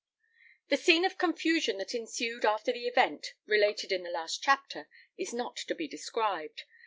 [0.69, 5.31] The scene of confusion that ensued after the event related in the last chapter is
[5.31, 6.63] not to be described.